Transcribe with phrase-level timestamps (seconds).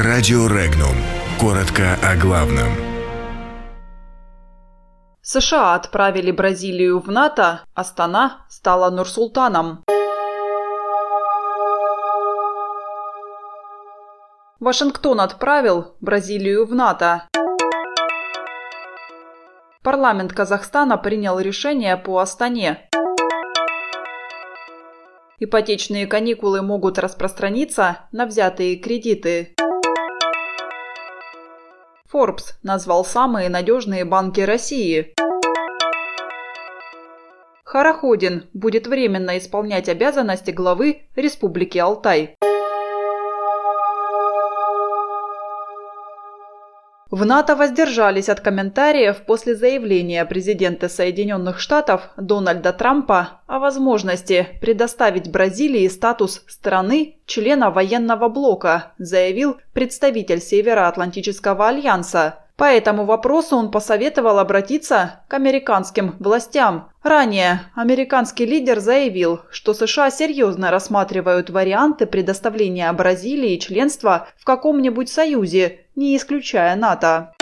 [0.00, 0.94] Радио Регнум.
[1.40, 2.68] Коротко о главном.
[5.22, 9.82] США отправили Бразилию в НАТО, Астана стала Нурсултаном.
[14.60, 17.26] Вашингтон отправил Бразилию в НАТО.
[19.82, 22.88] Парламент Казахстана принял решение по Астане.
[25.40, 29.56] Ипотечные каникулы могут распространиться на взятые кредиты.
[32.10, 35.12] Forbes назвал самые надежные банки России.
[37.64, 42.36] Хараходин будет временно исполнять обязанности главы Республики Алтай.
[47.18, 55.28] В НАТО воздержались от комментариев после заявления президента Соединенных Штатов Дональда Трампа о возможности предоставить
[55.28, 62.44] Бразилии статус страны члена военного блока, заявил представитель Североатлантического альянса.
[62.54, 66.92] По этому вопросу он посоветовал обратиться к американским властям.
[67.08, 75.86] Ранее американский лидер заявил, что США серьезно рассматривают варианты предоставления Бразилии членства в каком-нибудь союзе,
[75.96, 77.32] не исключая НАТО.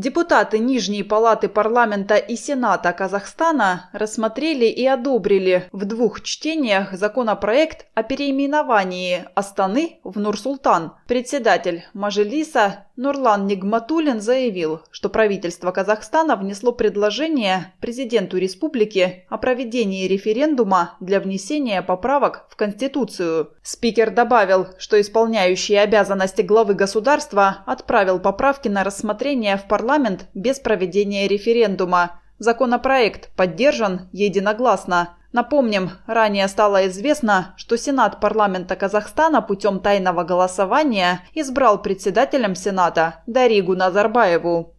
[0.00, 8.02] Депутаты Нижней палаты парламента и Сената Казахстана рассмотрели и одобрили в двух чтениях законопроект о
[8.02, 10.94] переименовании Астаны в Нур-Султан.
[11.06, 20.96] Председатель Мажилиса Нурлан Нигматулин заявил, что правительство Казахстана внесло предложение президенту республики о проведении референдума
[21.00, 23.52] для внесения поправок в Конституцию.
[23.62, 29.89] Спикер добавил, что исполняющий обязанности главы государства отправил поправки на рассмотрение в парламент
[30.34, 32.20] без проведения референдума.
[32.38, 35.16] Законопроект поддержан единогласно.
[35.32, 43.74] Напомним, ранее стало известно, что Сенат парламента Казахстана путем тайного голосования избрал председателем Сената Даригу
[43.76, 44.74] Назарбаеву.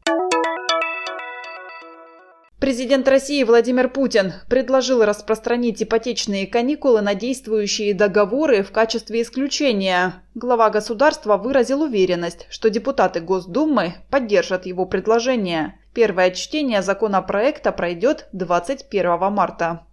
[2.62, 10.22] Президент России Владимир Путин предложил распространить ипотечные каникулы на действующие договоры в качестве исключения.
[10.36, 15.80] Глава государства выразил уверенность, что депутаты Госдумы поддержат его предложение.
[15.96, 19.88] Первое чтение законопроекта пройдет 21 марта.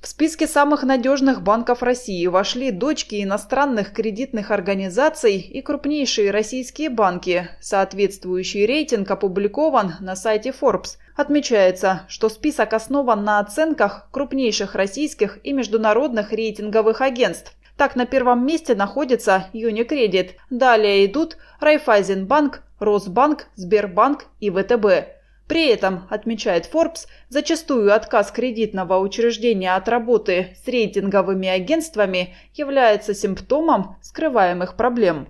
[0.00, 7.50] В списке самых надежных банков России вошли дочки иностранных кредитных организаций и крупнейшие российские банки.
[7.60, 10.96] Соответствующий рейтинг опубликован на сайте Forbes.
[11.16, 17.54] Отмечается, что список основан на оценках крупнейших российских и международных рейтинговых агентств.
[17.76, 20.36] Так, на первом месте находится Юникредит.
[20.48, 25.19] Далее идут Райфайзенбанк, Росбанк, Сбербанк и ВТБ.
[25.50, 33.96] При этом, отмечает Forbes, зачастую отказ кредитного учреждения от работы с рейтинговыми агентствами является симптомом
[34.00, 35.26] скрываемых проблем.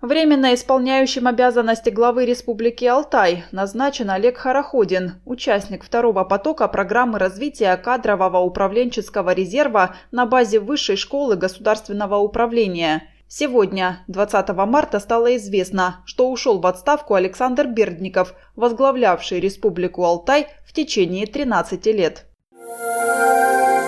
[0.00, 8.38] Временно исполняющим обязанности главы Республики Алтай назначен Олег Хараходин, участник второго потока программы развития кадрового
[8.38, 16.60] управленческого резерва на базе Высшей школы государственного управления– Сегодня, 20 марта, стало известно, что ушел
[16.60, 22.26] в отставку Александр Бердников, возглавлявший Республику Алтай в течение 13 лет.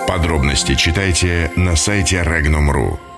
[0.07, 3.08] Подробности читайте на сайте Regnum.ru.